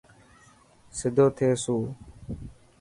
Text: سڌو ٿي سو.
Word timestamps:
سڌو 0.97 1.25
ٿي 1.37 1.49
سو. 1.63 1.75